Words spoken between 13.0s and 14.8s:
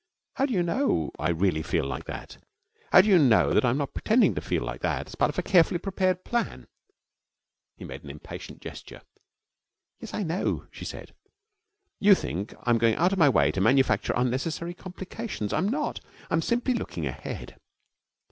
of my way to manufacture unnecessary